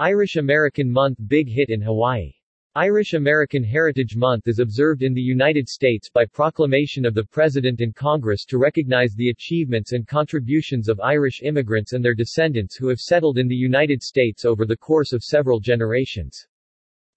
Irish 0.00 0.34
American 0.34 0.90
Month 0.90 1.18
Big 1.28 1.48
hit 1.48 1.70
in 1.70 1.80
Hawaii. 1.80 2.32
Irish 2.74 3.12
American 3.12 3.62
Heritage 3.62 4.16
Month 4.16 4.48
is 4.48 4.58
observed 4.58 5.04
in 5.04 5.14
the 5.14 5.20
United 5.20 5.68
States 5.68 6.10
by 6.12 6.24
proclamation 6.26 7.06
of 7.06 7.14
the 7.14 7.22
President 7.22 7.80
and 7.80 7.94
Congress 7.94 8.44
to 8.46 8.58
recognize 8.58 9.14
the 9.14 9.28
achievements 9.28 9.92
and 9.92 10.04
contributions 10.04 10.88
of 10.88 10.98
Irish 10.98 11.42
immigrants 11.42 11.92
and 11.92 12.04
their 12.04 12.12
descendants 12.12 12.74
who 12.74 12.88
have 12.88 12.98
settled 12.98 13.38
in 13.38 13.46
the 13.46 13.54
United 13.54 14.02
States 14.02 14.44
over 14.44 14.66
the 14.66 14.76
course 14.76 15.12
of 15.12 15.22
several 15.22 15.60
generations. 15.60 16.44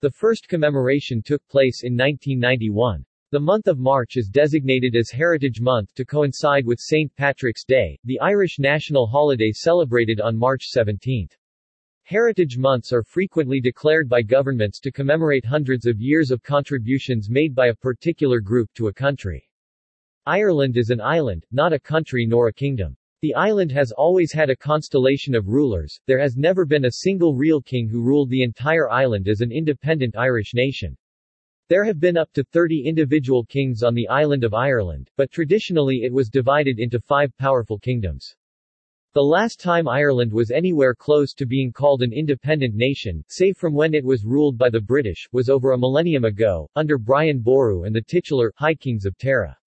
The 0.01 0.11
first 0.11 0.47
commemoration 0.47 1.23
took 1.23 1.41
place 1.47 1.81
in 1.81 1.93
1991. 1.93 3.03
The 3.31 3.39
month 3.39 3.65
of 3.65 3.79
March 3.79 4.17
is 4.17 4.29
designated 4.29 4.95
as 4.95 5.09
Heritage 5.09 5.61
Month 5.61 5.95
to 5.95 6.05
coincide 6.05 6.67
with 6.67 6.77
St. 6.79 7.11
Patrick's 7.15 7.65
Day, 7.65 7.97
the 8.03 8.19
Irish 8.19 8.59
national 8.59 9.07
holiday 9.07 9.51
celebrated 9.51 10.21
on 10.21 10.37
March 10.37 10.65
17. 10.65 11.27
Heritage 12.09 12.57
months 12.57 12.93
are 12.93 13.03
frequently 13.03 13.59
declared 13.59 14.07
by 14.07 14.21
governments 14.21 14.79
to 14.79 14.93
commemorate 14.93 15.43
hundreds 15.43 15.85
of 15.85 15.99
years 15.99 16.31
of 16.31 16.41
contributions 16.41 17.29
made 17.29 17.53
by 17.53 17.67
a 17.67 17.75
particular 17.75 18.39
group 18.39 18.71
to 18.75 18.87
a 18.87 18.93
country. 18.93 19.45
Ireland 20.25 20.77
is 20.77 20.89
an 20.89 21.01
island, 21.01 21.45
not 21.51 21.73
a 21.73 21.79
country 21.79 22.25
nor 22.25 22.47
a 22.47 22.53
kingdom. 22.53 22.95
The 23.21 23.35
island 23.35 23.73
has 23.73 23.91
always 23.91 24.31
had 24.31 24.49
a 24.49 24.55
constellation 24.55 25.35
of 25.35 25.49
rulers, 25.49 25.99
there 26.07 26.17
has 26.17 26.37
never 26.37 26.63
been 26.65 26.85
a 26.85 26.91
single 26.91 27.35
real 27.35 27.61
king 27.61 27.89
who 27.89 28.01
ruled 28.01 28.29
the 28.29 28.43
entire 28.43 28.89
island 28.89 29.27
as 29.27 29.41
an 29.41 29.51
independent 29.51 30.15
Irish 30.15 30.53
nation. 30.53 30.95
There 31.67 31.83
have 31.83 31.99
been 31.99 32.15
up 32.15 32.31
to 32.35 32.43
30 32.45 32.85
individual 32.85 33.43
kings 33.43 33.83
on 33.83 33.93
the 33.93 34.07
island 34.07 34.45
of 34.45 34.53
Ireland, 34.53 35.11
but 35.17 35.29
traditionally 35.29 36.03
it 36.03 36.13
was 36.13 36.29
divided 36.29 36.79
into 36.79 37.01
five 37.01 37.35
powerful 37.37 37.77
kingdoms. 37.77 38.33
The 39.17 39.23
last 39.23 39.59
time 39.59 39.87
Ireland 39.87 40.31
was 40.31 40.51
anywhere 40.51 40.93
close 40.93 41.33
to 41.33 41.47
being 41.47 41.71
called 41.71 42.03
an 42.03 42.13
independent 42.13 42.75
nation, 42.75 43.23
save 43.29 43.57
from 43.57 43.73
when 43.73 43.95
it 43.95 44.05
was 44.05 44.23
ruled 44.23 44.59
by 44.59 44.69
the 44.69 44.79
British, 44.79 45.27
was 45.31 45.49
over 45.49 45.71
a 45.71 45.77
millennium 45.79 46.23
ago, 46.23 46.69
under 46.75 46.99
Brian 46.99 47.39
Boru 47.39 47.85
and 47.85 47.95
the 47.95 48.01
titular 48.03 48.53
High 48.57 48.75
Kings 48.75 49.07
of 49.07 49.17
Tara. 49.17 49.57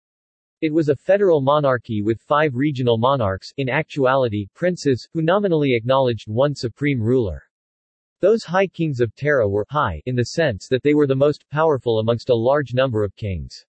It 0.61 0.73
was 0.73 0.89
a 0.89 0.95
federal 0.95 1.41
monarchy 1.41 2.01
with 2.01 2.21
five 2.21 2.55
regional 2.55 2.97
monarchs, 2.97 3.53
in 3.57 3.69
actuality, 3.69 4.47
princes, 4.55 5.09
who 5.13 5.21
nominally 5.21 5.75
acknowledged 5.75 6.29
one 6.29 6.55
supreme 6.55 7.03
ruler. 7.03 7.43
Those 8.21 8.45
High 8.45 8.69
Kings 8.69 9.01
of 9.01 9.13
Tara 9.17 9.49
were 9.49 9.67
high 9.69 10.01
in 10.07 10.15
the 10.15 10.27
sense 10.27 10.69
that 10.69 10.85
they 10.85 10.95
were 10.95 11.09
the 11.09 11.17
most 11.17 11.45
powerful 11.51 11.99
amongst 11.99 12.31
a 12.31 12.37
large 12.37 12.73
number 12.73 13.03
of 13.03 13.17
kings. 13.17 13.67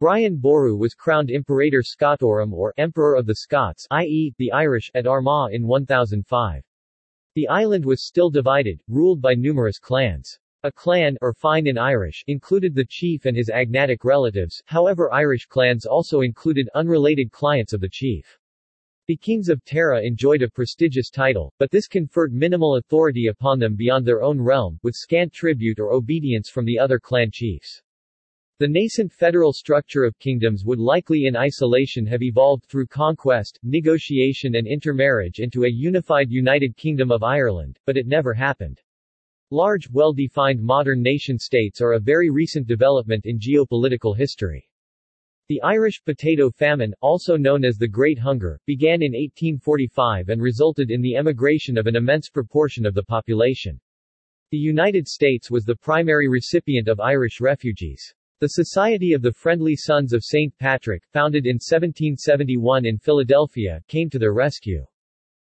Brian 0.00 0.38
Boru 0.38 0.78
was 0.78 0.94
crowned 0.94 1.30
Imperator 1.30 1.82
Scotorum 1.82 2.54
or 2.54 2.72
Emperor 2.78 3.16
of 3.16 3.26
the 3.26 3.34
Scots 3.34 3.86
i.e., 3.90 4.32
the 4.38 4.50
Irish 4.50 4.90
at 4.94 5.06
Armagh 5.06 5.52
in 5.52 5.66
1005. 5.66 6.62
The 7.34 7.48
island 7.48 7.84
was 7.84 8.06
still 8.06 8.30
divided, 8.30 8.80
ruled 8.88 9.20
by 9.20 9.34
numerous 9.34 9.78
clans. 9.78 10.38
A 10.62 10.72
clan 10.72 11.18
or 11.20 11.34
fine 11.34 11.66
in 11.66 11.76
Irish 11.76 12.24
included 12.28 12.74
the 12.74 12.86
chief 12.88 13.26
and 13.26 13.36
his 13.36 13.50
agnatic 13.50 14.02
relatives, 14.02 14.62
however 14.64 15.12
Irish 15.12 15.44
clans 15.44 15.84
also 15.84 16.22
included 16.22 16.70
unrelated 16.74 17.30
clients 17.30 17.74
of 17.74 17.82
the 17.82 17.90
chief. 17.90 18.38
The 19.06 19.18
kings 19.18 19.50
of 19.50 19.62
Tara 19.66 20.00
enjoyed 20.00 20.40
a 20.40 20.48
prestigious 20.48 21.10
title, 21.10 21.52
but 21.58 21.70
this 21.70 21.86
conferred 21.86 22.32
minimal 22.32 22.76
authority 22.76 23.26
upon 23.26 23.58
them 23.58 23.76
beyond 23.76 24.06
their 24.06 24.22
own 24.22 24.40
realm, 24.40 24.80
with 24.82 24.94
scant 24.94 25.34
tribute 25.34 25.78
or 25.78 25.92
obedience 25.92 26.48
from 26.48 26.64
the 26.64 26.78
other 26.78 26.98
clan 26.98 27.30
chiefs. 27.30 27.82
The 28.60 28.68
nascent 28.68 29.10
federal 29.10 29.54
structure 29.54 30.04
of 30.04 30.18
kingdoms 30.18 30.66
would 30.66 30.78
likely 30.78 31.24
in 31.24 31.34
isolation 31.34 32.04
have 32.04 32.20
evolved 32.20 32.66
through 32.66 32.88
conquest, 32.88 33.58
negotiation 33.62 34.56
and 34.56 34.66
intermarriage 34.66 35.38
into 35.38 35.64
a 35.64 35.70
unified 35.70 36.30
United 36.30 36.76
Kingdom 36.76 37.10
of 37.10 37.22
Ireland, 37.22 37.78
but 37.86 37.96
it 37.96 38.06
never 38.06 38.34
happened. 38.34 38.78
Large, 39.50 39.88
well-defined 39.88 40.60
modern 40.62 41.00
nation-states 41.00 41.80
are 41.80 41.94
a 41.94 41.98
very 41.98 42.28
recent 42.28 42.66
development 42.66 43.24
in 43.24 43.38
geopolitical 43.38 44.14
history. 44.14 44.68
The 45.48 45.62
Irish 45.62 46.04
potato 46.04 46.50
famine, 46.50 46.92
also 47.00 47.38
known 47.38 47.64
as 47.64 47.78
the 47.78 47.88
Great 47.88 48.18
Hunger, 48.18 48.60
began 48.66 49.00
in 49.00 49.12
1845 49.12 50.28
and 50.28 50.42
resulted 50.42 50.90
in 50.90 51.00
the 51.00 51.16
emigration 51.16 51.78
of 51.78 51.86
an 51.86 51.96
immense 51.96 52.28
proportion 52.28 52.84
of 52.84 52.92
the 52.92 53.04
population. 53.04 53.80
The 54.50 54.58
United 54.58 55.08
States 55.08 55.50
was 55.50 55.64
the 55.64 55.76
primary 55.76 56.28
recipient 56.28 56.88
of 56.88 57.00
Irish 57.00 57.40
refugees. 57.40 58.14
The 58.40 58.48
Society 58.48 59.12
of 59.12 59.20
the 59.20 59.34
Friendly 59.34 59.76
Sons 59.76 60.14
of 60.14 60.24
St. 60.24 60.56
Patrick, 60.56 61.02
founded 61.12 61.44
in 61.44 61.56
1771 61.56 62.86
in 62.86 62.96
Philadelphia, 62.96 63.82
came 63.86 64.08
to 64.08 64.18
their 64.18 64.32
rescue. 64.32 64.86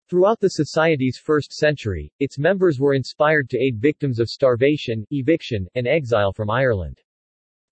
Throughout 0.09 0.41
the 0.41 0.49
Society's 0.49 1.17
first 1.17 1.53
century, 1.53 2.11
its 2.19 2.37
members 2.37 2.81
were 2.81 2.93
inspired 2.93 3.49
to 3.51 3.57
aid 3.57 3.79
victims 3.79 4.19
of 4.19 4.27
starvation, 4.27 5.05
eviction, 5.11 5.65
and 5.75 5.87
exile 5.87 6.33
from 6.33 6.49
Ireland. 6.49 6.99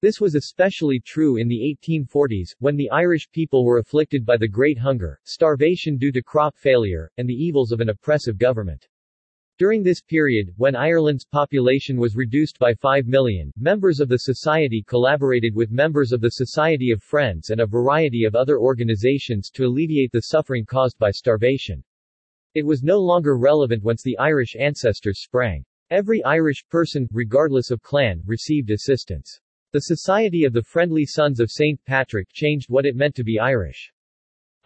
This 0.01 0.21
was 0.21 0.35
especially 0.35 1.01
true 1.01 1.35
in 1.35 1.49
the 1.49 1.77
1840s, 1.85 2.55
when 2.59 2.77
the 2.77 2.89
Irish 2.89 3.29
people 3.31 3.65
were 3.65 3.79
afflicted 3.79 4.25
by 4.25 4.37
the 4.37 4.47
Great 4.47 4.77
Hunger, 4.77 5.19
starvation 5.25 5.97
due 5.97 6.13
to 6.13 6.23
crop 6.23 6.55
failure, 6.55 7.11
and 7.17 7.27
the 7.27 7.33
evils 7.33 7.73
of 7.73 7.81
an 7.81 7.89
oppressive 7.89 8.37
government. 8.37 8.87
During 9.61 9.83
this 9.83 10.01
period, 10.01 10.55
when 10.57 10.75
Ireland's 10.75 11.23
population 11.23 11.97
was 11.97 12.15
reduced 12.15 12.57
by 12.57 12.73
5 12.73 13.05
million, 13.05 13.53
members 13.59 13.99
of 13.99 14.09
the 14.09 14.17
Society 14.17 14.83
collaborated 14.87 15.53
with 15.53 15.69
members 15.69 16.11
of 16.11 16.19
the 16.19 16.31
Society 16.31 16.89
of 16.89 17.03
Friends 17.03 17.51
and 17.51 17.61
a 17.61 17.67
variety 17.67 18.23
of 18.23 18.33
other 18.33 18.57
organizations 18.57 19.51
to 19.51 19.65
alleviate 19.65 20.11
the 20.11 20.21
suffering 20.21 20.65
caused 20.65 20.97
by 20.97 21.11
starvation. 21.11 21.83
It 22.55 22.65
was 22.65 22.81
no 22.81 22.97
longer 22.97 23.37
relevant 23.37 23.83
once 23.83 24.01
the 24.01 24.17
Irish 24.17 24.55
ancestors 24.55 25.21
sprang. 25.21 25.63
Every 25.91 26.23
Irish 26.23 26.65
person, 26.67 27.07
regardless 27.11 27.69
of 27.69 27.83
clan, 27.83 28.23
received 28.25 28.71
assistance. 28.71 29.41
The 29.73 29.81
Society 29.81 30.43
of 30.43 30.53
the 30.53 30.63
Friendly 30.63 31.05
Sons 31.05 31.39
of 31.39 31.51
St. 31.51 31.79
Patrick 31.85 32.29
changed 32.33 32.71
what 32.71 32.87
it 32.87 32.95
meant 32.95 33.13
to 33.13 33.23
be 33.23 33.37
Irish. 33.37 33.93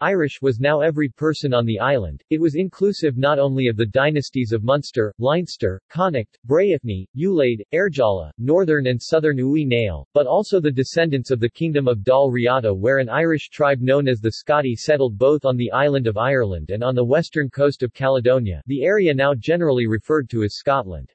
Irish 0.00 0.42
was 0.42 0.60
now 0.60 0.82
every 0.82 1.08
person 1.08 1.54
on 1.54 1.64
the 1.64 1.80
island. 1.80 2.22
It 2.28 2.38
was 2.38 2.54
inclusive 2.54 3.16
not 3.16 3.38
only 3.38 3.66
of 3.66 3.78
the 3.78 3.86
dynasties 3.86 4.52
of 4.52 4.62
Munster, 4.62 5.14
Leinster, 5.18 5.80
Connacht, 5.88 6.38
Breffni, 6.46 7.06
Ulaid, 7.16 7.62
Airgala, 7.72 8.30
Northern 8.36 8.88
and 8.88 9.00
Southern 9.00 9.38
Uí 9.38 9.66
Néill, 9.66 10.04
but 10.12 10.26
also 10.26 10.60
the 10.60 10.70
descendants 10.70 11.30
of 11.30 11.40
the 11.40 11.48
Kingdom 11.48 11.88
of 11.88 12.04
Dal 12.04 12.30
Riata 12.30 12.74
where 12.74 12.98
an 12.98 13.08
Irish 13.08 13.48
tribe 13.48 13.80
known 13.80 14.06
as 14.06 14.20
the 14.20 14.32
Scotti 14.32 14.76
settled 14.76 15.16
both 15.16 15.46
on 15.46 15.56
the 15.56 15.72
island 15.72 16.06
of 16.06 16.18
Ireland 16.18 16.68
and 16.70 16.84
on 16.84 16.94
the 16.94 17.02
western 17.02 17.48
coast 17.48 17.82
of 17.82 17.94
Caledonia, 17.94 18.62
the 18.66 18.84
area 18.84 19.14
now 19.14 19.32
generally 19.34 19.86
referred 19.86 20.28
to 20.28 20.42
as 20.42 20.56
Scotland. 20.56 21.10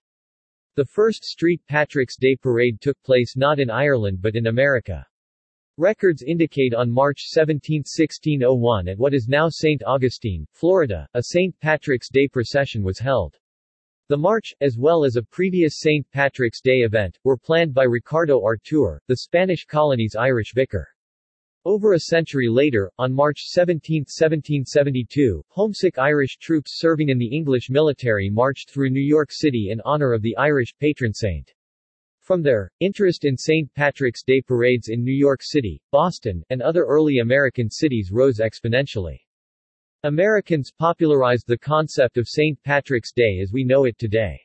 The 0.75 0.85
first 0.85 1.23
Street 1.23 1.61
Patrick's 1.67 2.17
Day 2.17 2.35
parade 2.35 2.81
took 2.81 2.99
place 3.03 3.37
not 3.37 3.59
in 3.59 3.69
Ireland 3.69 4.23
but 4.23 4.35
in 4.35 4.47
America. 4.47 5.05
Records 5.81 6.21
indicate 6.21 6.75
on 6.75 6.91
March 6.91 7.21
17, 7.23 7.79
1601 7.79 8.87
at 8.87 8.99
what 8.99 9.15
is 9.15 9.27
now 9.27 9.49
St. 9.49 9.81
Augustine, 9.83 10.45
Florida, 10.53 11.07
a 11.15 11.23
St. 11.23 11.59
Patrick's 11.59 12.07
Day 12.07 12.27
procession 12.27 12.83
was 12.83 12.99
held. 12.99 13.35
The 14.07 14.15
march, 14.15 14.53
as 14.61 14.77
well 14.77 15.03
as 15.03 15.15
a 15.15 15.23
previous 15.23 15.79
St. 15.79 16.05
Patrick's 16.11 16.61
Day 16.61 16.81
event, 16.81 17.17
were 17.23 17.35
planned 17.35 17.73
by 17.73 17.85
Ricardo 17.85 18.43
Artur, 18.43 19.01
the 19.07 19.17
Spanish 19.17 19.65
colony's 19.65 20.15
Irish 20.15 20.53
vicar. 20.53 20.87
Over 21.65 21.93
a 21.93 21.99
century 22.01 22.47
later, 22.47 22.91
on 22.99 23.11
March 23.11 23.39
17, 23.47 24.01
1772, 24.01 25.43
homesick 25.47 25.97
Irish 25.97 26.37
troops 26.37 26.73
serving 26.75 27.09
in 27.09 27.17
the 27.17 27.35
English 27.35 27.71
military 27.71 28.29
marched 28.29 28.69
through 28.69 28.91
New 28.91 29.01
York 29.01 29.31
City 29.31 29.69
in 29.71 29.81
honor 29.83 30.13
of 30.13 30.21
the 30.21 30.37
Irish 30.37 30.75
patron 30.77 31.11
saint. 31.11 31.51
From 32.31 32.43
there, 32.43 32.71
interest 32.79 33.25
in 33.25 33.35
St. 33.35 33.69
Patrick's 33.73 34.23
Day 34.23 34.41
parades 34.41 34.87
in 34.87 35.03
New 35.03 35.11
York 35.11 35.41
City, 35.43 35.81
Boston, 35.91 36.41
and 36.49 36.61
other 36.61 36.85
early 36.85 37.17
American 37.17 37.69
cities 37.69 38.09
rose 38.09 38.39
exponentially. 38.39 39.17
Americans 40.03 40.71
popularized 40.71 41.45
the 41.45 41.57
concept 41.57 42.17
of 42.17 42.29
St. 42.29 42.57
Patrick's 42.63 43.11
Day 43.11 43.41
as 43.41 43.51
we 43.51 43.65
know 43.65 43.83
it 43.83 43.97
today. 43.97 44.39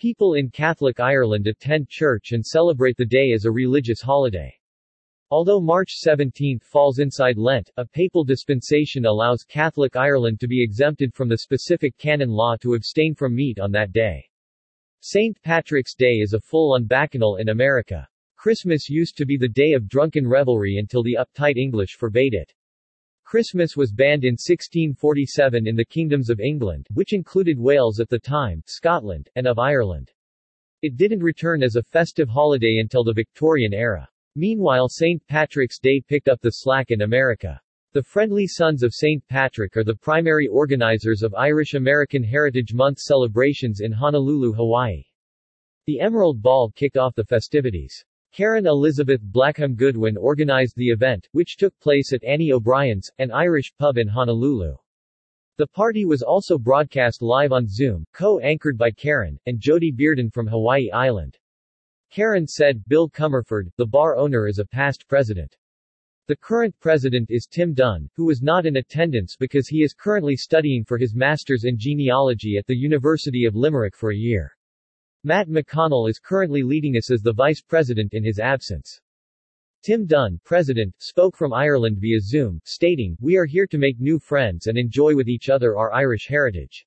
People 0.00 0.36
in 0.36 0.48
Catholic 0.48 1.00
Ireland 1.00 1.46
attend 1.48 1.90
church 1.90 2.32
and 2.32 2.42
celebrate 2.42 2.96
the 2.96 3.04
day 3.04 3.32
as 3.34 3.44
a 3.44 3.52
religious 3.52 4.00
holiday. 4.00 4.58
Although 5.30 5.60
March 5.60 5.90
17 5.96 6.60
falls 6.60 6.98
inside 6.98 7.36
Lent, 7.36 7.70
a 7.76 7.84
papal 7.84 8.24
dispensation 8.24 9.04
allows 9.04 9.44
Catholic 9.44 9.96
Ireland 9.96 10.40
to 10.40 10.48
be 10.48 10.64
exempted 10.64 11.12
from 11.12 11.28
the 11.28 11.36
specific 11.36 11.94
canon 11.98 12.30
law 12.30 12.56
to 12.62 12.72
abstain 12.72 13.14
from 13.14 13.34
meat 13.34 13.60
on 13.60 13.70
that 13.72 13.92
day. 13.92 14.24
St. 15.04 15.36
Patrick's 15.42 15.96
Day 15.96 16.20
is 16.20 16.32
a 16.32 16.40
full-on 16.40 16.84
bacchanal 16.84 17.38
in 17.38 17.48
America. 17.48 18.06
Christmas 18.36 18.88
used 18.88 19.16
to 19.16 19.26
be 19.26 19.36
the 19.36 19.48
day 19.48 19.72
of 19.72 19.88
drunken 19.88 20.24
revelry 20.28 20.76
until 20.76 21.02
the 21.02 21.18
uptight 21.18 21.56
English 21.56 21.96
forbade 21.96 22.34
it. 22.34 22.54
Christmas 23.24 23.76
was 23.76 23.90
banned 23.90 24.22
in 24.22 24.34
1647 24.34 25.66
in 25.66 25.74
the 25.74 25.84
kingdoms 25.84 26.30
of 26.30 26.38
England, 26.38 26.86
which 26.94 27.14
included 27.14 27.58
Wales 27.58 27.98
at 27.98 28.08
the 28.10 28.18
time, 28.20 28.62
Scotland, 28.66 29.28
and 29.34 29.48
of 29.48 29.58
Ireland. 29.58 30.12
It 30.82 30.96
didn't 30.96 31.24
return 31.24 31.64
as 31.64 31.74
a 31.74 31.82
festive 31.82 32.28
holiday 32.28 32.76
until 32.80 33.02
the 33.02 33.12
Victorian 33.12 33.74
era. 33.74 34.08
Meanwhile 34.36 34.88
St. 34.88 35.26
Patrick's 35.26 35.80
Day 35.80 36.00
picked 36.00 36.28
up 36.28 36.40
the 36.40 36.50
slack 36.50 36.92
in 36.92 37.02
America. 37.02 37.60
The 37.94 38.02
Friendly 38.02 38.46
Sons 38.46 38.82
of 38.82 38.94
St. 38.94 39.22
Patrick 39.28 39.76
are 39.76 39.84
the 39.84 39.94
primary 39.94 40.46
organizers 40.46 41.22
of 41.22 41.34
Irish 41.34 41.74
American 41.74 42.22
Heritage 42.24 42.72
Month 42.72 42.98
celebrations 42.98 43.80
in 43.80 43.92
Honolulu, 43.92 44.54
Hawaii. 44.54 45.04
The 45.84 46.00
Emerald 46.00 46.40
Ball 46.40 46.70
kicked 46.70 46.96
off 46.96 47.14
the 47.14 47.26
festivities. 47.26 48.02
Karen 48.32 48.66
Elizabeth 48.66 49.20
Blackham 49.22 49.74
Goodwin 49.74 50.16
organized 50.16 50.74
the 50.74 50.88
event, 50.88 51.28
which 51.32 51.58
took 51.58 51.78
place 51.80 52.14
at 52.14 52.24
Annie 52.24 52.52
O'Brien's, 52.52 53.10
an 53.18 53.30
Irish 53.30 53.74
pub 53.78 53.98
in 53.98 54.08
Honolulu. 54.08 54.74
The 55.58 55.66
party 55.66 56.06
was 56.06 56.22
also 56.22 56.56
broadcast 56.56 57.20
live 57.20 57.52
on 57.52 57.68
Zoom, 57.68 58.06
co-anchored 58.14 58.78
by 58.78 58.92
Karen, 58.92 59.38
and 59.44 59.60
Jody 59.60 59.92
Bearden 59.92 60.32
from 60.32 60.46
Hawaii 60.46 60.90
Island. 60.92 61.36
Karen 62.10 62.46
said, 62.46 62.82
Bill 62.88 63.10
Comerford, 63.10 63.70
the 63.76 63.84
bar 63.86 64.16
owner 64.16 64.48
is 64.48 64.58
a 64.58 64.64
past 64.64 65.06
president. 65.08 65.58
The 66.28 66.36
current 66.36 66.78
president 66.78 67.32
is 67.32 67.48
Tim 67.48 67.74
Dunn, 67.74 68.08
who 68.14 68.26
was 68.26 68.42
not 68.42 68.64
in 68.64 68.76
attendance 68.76 69.34
because 69.34 69.66
he 69.66 69.82
is 69.82 69.92
currently 69.92 70.36
studying 70.36 70.84
for 70.84 70.96
his 70.96 71.16
master's 71.16 71.64
in 71.64 71.76
genealogy 71.76 72.56
at 72.56 72.66
the 72.68 72.76
University 72.76 73.44
of 73.44 73.56
Limerick 73.56 73.96
for 73.96 74.12
a 74.12 74.16
year. 74.16 74.56
Matt 75.24 75.48
McConnell 75.48 76.08
is 76.08 76.20
currently 76.20 76.62
leading 76.62 76.96
us 76.96 77.10
as 77.10 77.22
the 77.22 77.32
vice 77.32 77.60
president 77.60 78.14
in 78.14 78.22
his 78.22 78.38
absence. 78.38 79.00
Tim 79.82 80.06
Dunn, 80.06 80.38
president, 80.44 80.94
spoke 80.98 81.36
from 81.36 81.52
Ireland 81.52 81.98
via 81.98 82.20
Zoom, 82.20 82.60
stating, 82.62 83.16
We 83.20 83.36
are 83.36 83.44
here 83.44 83.66
to 83.66 83.76
make 83.76 83.98
new 83.98 84.20
friends 84.20 84.68
and 84.68 84.78
enjoy 84.78 85.16
with 85.16 85.28
each 85.28 85.48
other 85.48 85.76
our 85.76 85.92
Irish 85.92 86.28
heritage. 86.28 86.86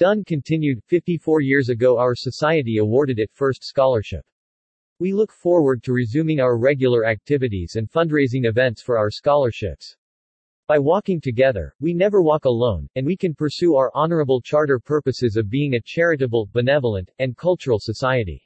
Dunn 0.00 0.24
continued, 0.24 0.82
54 0.88 1.40
years 1.40 1.68
ago 1.68 1.98
our 1.98 2.16
society 2.16 2.78
awarded 2.78 3.20
it 3.20 3.30
first 3.32 3.62
scholarship. 3.62 4.26
We 4.98 5.12
look 5.12 5.30
forward 5.30 5.82
to 5.82 5.92
resuming 5.92 6.40
our 6.40 6.58
regular 6.58 7.04
activities 7.04 7.74
and 7.76 7.90
fundraising 7.90 8.46
events 8.46 8.80
for 8.80 8.96
our 8.96 9.10
scholarships. 9.10 9.94
By 10.68 10.78
walking 10.78 11.20
together, 11.20 11.74
we 11.80 11.92
never 11.92 12.22
walk 12.22 12.46
alone, 12.46 12.88
and 12.96 13.06
we 13.06 13.14
can 13.14 13.34
pursue 13.34 13.76
our 13.76 13.92
honorable 13.94 14.40
charter 14.40 14.80
purposes 14.80 15.36
of 15.36 15.50
being 15.50 15.74
a 15.74 15.82
charitable, 15.84 16.48
benevolent, 16.52 17.10
and 17.18 17.36
cultural 17.36 17.78
society. 17.78 18.42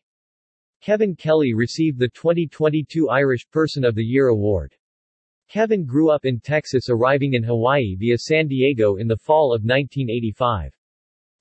Kevin 0.81 1.15
Kelly 1.15 1.55
received 1.55 2.01
the 2.01 2.09
2022 2.09 3.09
Irish 3.09 3.49
Person 3.51 3.85
of 3.85 3.95
the 3.95 4.05
Year 4.05 4.27
award. 4.27 4.75
Kevin 5.49 5.85
grew 5.87 6.11
up 6.11 6.25
in 6.25 6.41
Texas 6.41 6.89
arriving 6.89 7.35
in 7.35 7.45
Hawaii 7.45 7.95
via 7.95 8.19
San 8.19 8.49
Diego 8.49 8.97
in 8.97 9.07
the 9.07 9.17
fall 9.17 9.55
of 9.55 9.63
1985. 9.63 10.73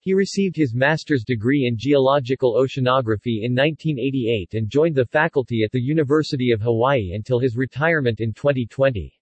He 0.01 0.13
received 0.13 0.55
his 0.55 0.73
master's 0.73 1.25
degree 1.25 1.65
in 1.65 1.77
geological 1.77 2.53
oceanography 2.53 3.43
in 3.43 3.53
1988 3.53 4.53
and 4.53 4.69
joined 4.69 4.95
the 4.95 5.05
faculty 5.05 5.61
at 5.63 5.71
the 5.73 5.81
University 5.81 6.51
of 6.51 6.61
Hawaii 6.61 7.11
until 7.11 7.37
his 7.37 7.57
retirement 7.57 8.21
in 8.21 8.31
2020. 8.31 9.13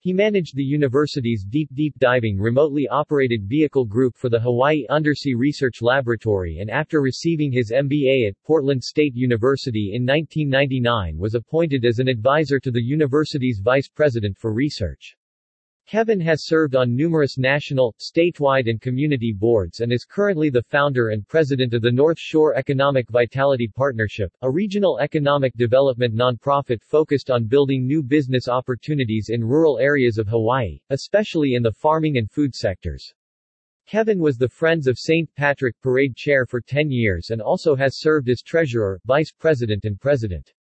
He 0.00 0.12
managed 0.12 0.56
the 0.56 0.64
university's 0.64 1.44
deep 1.44 1.68
deep 1.74 1.94
diving 1.98 2.40
remotely 2.40 2.88
operated 2.88 3.44
vehicle 3.44 3.84
group 3.84 4.16
for 4.16 4.28
the 4.28 4.40
Hawaii 4.40 4.84
Undersea 4.88 5.34
Research 5.34 5.80
Laboratory 5.80 6.58
and 6.58 6.70
after 6.70 7.00
receiving 7.00 7.52
his 7.52 7.70
MBA 7.70 8.26
at 8.26 8.42
Portland 8.42 8.82
State 8.82 9.14
University 9.14 9.92
in 9.94 10.04
1999 10.04 11.18
was 11.18 11.36
appointed 11.36 11.84
as 11.84 12.00
an 12.00 12.08
advisor 12.08 12.58
to 12.58 12.72
the 12.72 12.82
university's 12.82 13.60
vice 13.62 13.88
president 13.88 14.38
for 14.38 14.52
research. 14.52 15.16
Kevin 15.90 16.20
has 16.20 16.46
served 16.46 16.76
on 16.76 16.94
numerous 16.94 17.36
national, 17.36 17.96
statewide 17.98 18.70
and 18.70 18.80
community 18.80 19.32
boards 19.32 19.80
and 19.80 19.92
is 19.92 20.04
currently 20.04 20.48
the 20.48 20.62
founder 20.62 21.08
and 21.08 21.26
president 21.26 21.74
of 21.74 21.82
the 21.82 21.90
North 21.90 22.16
Shore 22.16 22.54
Economic 22.54 23.10
Vitality 23.10 23.66
Partnership, 23.66 24.32
a 24.42 24.48
regional 24.48 25.00
economic 25.00 25.52
development 25.54 26.14
nonprofit 26.14 26.80
focused 26.80 27.28
on 27.28 27.48
building 27.48 27.88
new 27.88 28.04
business 28.04 28.46
opportunities 28.46 29.30
in 29.30 29.42
rural 29.42 29.80
areas 29.80 30.16
of 30.16 30.28
Hawaii, 30.28 30.78
especially 30.90 31.54
in 31.54 31.62
the 31.64 31.72
farming 31.72 32.18
and 32.18 32.30
food 32.30 32.54
sectors. 32.54 33.12
Kevin 33.88 34.20
was 34.20 34.36
the 34.36 34.48
Friends 34.48 34.86
of 34.86 34.96
St. 34.96 35.28
Patrick 35.34 35.74
Parade 35.80 36.14
Chair 36.14 36.46
for 36.46 36.60
10 36.60 36.88
years 36.92 37.30
and 37.30 37.42
also 37.42 37.74
has 37.74 37.98
served 37.98 38.28
as 38.28 38.42
Treasurer, 38.42 39.00
Vice 39.06 39.32
President 39.32 39.84
and 39.84 40.00
President. 40.00 40.52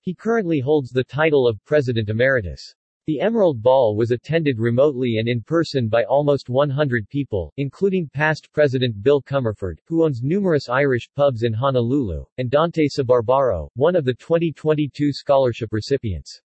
He 0.00 0.14
currently 0.14 0.60
holds 0.60 0.88
the 0.88 1.04
title 1.04 1.46
of 1.46 1.62
President 1.66 2.08
Emeritus. 2.08 2.74
The 3.04 3.18
Emerald 3.18 3.60
Ball 3.60 3.96
was 3.96 4.12
attended 4.12 4.60
remotely 4.60 5.16
and 5.18 5.26
in 5.26 5.40
person 5.40 5.88
by 5.88 6.04
almost 6.04 6.48
100 6.48 7.08
people, 7.08 7.52
including 7.56 8.08
past 8.08 8.52
President 8.52 9.02
Bill 9.02 9.20
Comerford, 9.20 9.80
who 9.86 10.04
owns 10.04 10.22
numerous 10.22 10.68
Irish 10.68 11.10
pubs 11.16 11.42
in 11.42 11.52
Honolulu, 11.52 12.24
and 12.38 12.48
Dante 12.48 12.86
Sabarbaro, 12.86 13.70
one 13.74 13.96
of 13.96 14.04
the 14.04 14.14
2022 14.14 15.12
scholarship 15.12 15.72
recipients. 15.72 16.42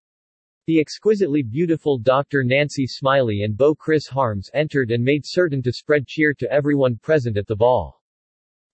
The 0.67 0.81
exquisitely 0.81 1.43
beautiful 1.43 1.99
Dr. 1.99 2.43
Nancy 2.43 2.87
Smiley 2.87 3.43
and 3.43 3.55
Beau 3.55 3.75
Chris 3.75 4.07
Harms 4.07 4.49
entered 4.55 4.93
and 4.93 5.05
made 5.05 5.27
certain 5.27 5.61
to 5.61 5.73
spread 5.75 6.07
cheer 6.07 6.33
to 6.33 6.51
everyone 6.51 6.97
present 6.97 7.37
at 7.37 7.47
the 7.47 7.55
ball. 7.55 8.01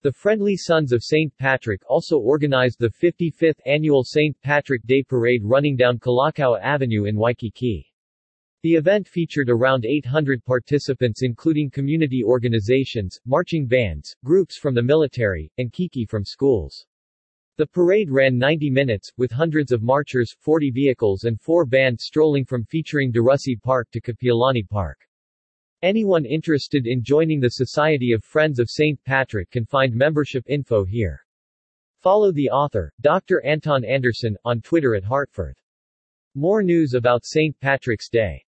The 0.03 0.11
Friendly 0.11 0.57
Sons 0.57 0.91
of 0.91 1.01
St. 1.01 1.33
Patrick 1.37 1.81
also 1.87 2.19
organized 2.19 2.77
the 2.77 2.89
55th 2.89 3.61
annual 3.65 4.03
St. 4.03 4.35
Patrick 4.41 4.85
Day 4.85 5.01
Parade 5.01 5.45
running 5.45 5.77
down 5.77 5.97
Kalakaua 5.97 6.59
Avenue 6.61 7.05
in 7.05 7.15
Waikiki. 7.15 7.89
The 8.63 8.73
event 8.75 9.07
featured 9.07 9.49
around 9.49 9.85
800 9.85 10.43
participants 10.43 11.21
including 11.23 11.69
community 11.69 12.21
organizations, 12.21 13.17
marching 13.25 13.65
bands, 13.65 14.13
groups 14.25 14.57
from 14.57 14.75
the 14.75 14.83
military, 14.83 15.49
and 15.57 15.71
keiki 15.71 16.05
from 16.05 16.25
schools. 16.25 16.85
The 17.55 17.67
parade 17.67 18.11
ran 18.11 18.37
90 18.37 18.71
minutes, 18.71 19.09
with 19.15 19.31
hundreds 19.31 19.71
of 19.71 19.83
marchers, 19.83 20.35
40 20.37 20.71
vehicles 20.71 21.23
and 21.23 21.39
four 21.39 21.65
bands 21.65 22.03
strolling 22.03 22.43
from 22.43 22.65
featuring 22.65 23.13
Derussy 23.13 23.55
Park 23.55 23.89
to 23.91 24.01
Kapiolani 24.01 24.67
Park. 24.67 24.99
Anyone 25.83 26.25
interested 26.25 26.87
in 26.87 27.03
joining 27.03 27.41
the 27.41 27.49
Society 27.49 28.13
of 28.13 28.23
Friends 28.23 28.57
of 28.57 28.69
St. 28.69 28.97
Patrick 29.03 29.51
can 29.51 29.65
find 29.65 29.93
membership 29.93 30.45
info 30.47 30.85
here. 30.85 31.19
Follow 31.99 32.31
the 32.31 32.49
author, 32.49 32.93
Dr. 33.01 33.45
Anton 33.45 33.83
Anderson, 33.83 34.37
on 34.45 34.61
Twitter 34.61 34.95
at 34.95 35.03
Hartford. 35.03 35.57
More 36.35 36.63
news 36.63 36.93
about 36.93 37.25
St. 37.25 37.59
Patrick's 37.59 38.07
Day 38.07 38.45